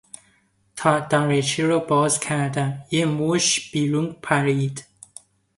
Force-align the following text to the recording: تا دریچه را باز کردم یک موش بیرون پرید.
تا 0.75 0.99
دریچه 0.99 1.65
را 1.65 1.79
باز 1.79 2.19
کردم 2.19 2.83
یک 2.91 3.05
موش 3.07 3.71
بیرون 3.71 4.15
پرید. 4.23 4.85